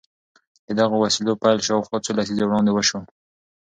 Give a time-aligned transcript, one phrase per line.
[0.67, 2.99] د دغو وسيلو پيل شاوخوا څو لسيزې وړاندې وشو.